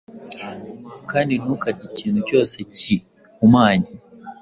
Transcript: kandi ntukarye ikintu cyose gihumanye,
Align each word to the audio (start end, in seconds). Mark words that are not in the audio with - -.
kandi 1.09 1.33
ntukarye 1.41 1.83
ikintu 1.89 2.19
cyose 2.27 2.55
gihumanye, 2.75 3.91